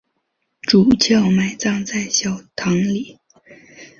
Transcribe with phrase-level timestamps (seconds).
[0.63, 3.19] 主教埋葬在小堂里。